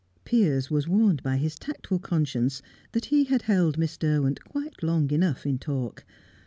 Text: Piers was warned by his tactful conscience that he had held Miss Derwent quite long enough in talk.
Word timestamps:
Piers 0.25 0.71
was 0.71 0.87
warned 0.87 1.21
by 1.21 1.37
his 1.37 1.59
tactful 1.59 1.99
conscience 1.99 2.63
that 2.91 3.05
he 3.05 3.25
had 3.25 3.43
held 3.43 3.77
Miss 3.77 3.97
Derwent 3.99 4.43
quite 4.43 4.81
long 4.81 5.11
enough 5.11 5.45
in 5.45 5.59
talk. 5.59 6.05